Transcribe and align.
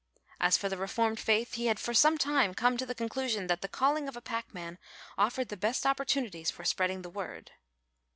As 0.39 0.57
for 0.57 0.67
the 0.67 0.77
reformed 0.79 1.19
faith 1.19 1.53
he 1.53 1.67
had 1.67 1.79
for 1.79 1.93
some 1.93 2.17
time 2.17 2.55
come 2.55 2.75
to 2.75 2.87
the 2.87 2.95
conclusion 2.95 3.45
that 3.45 3.61
the 3.61 3.67
calling 3.67 4.07
of 4.07 4.17
a 4.17 4.19
packman 4.21 4.79
offered 5.15 5.49
the 5.49 5.55
best 5.55 5.85
opportunities 5.85 6.49
for 6.49 6.63
spreading 6.65 7.03
the 7.03 7.09
word. 7.11 7.51